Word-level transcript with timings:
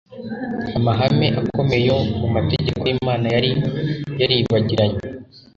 Amahame 0.77 1.27
akomeye 1.41 1.81
yo 1.89 1.97
mu 2.19 2.27
mategeko 2.35 2.81
y'Imana 2.89 3.25
yari 3.35 3.49
yaribagiranye, 4.19 4.99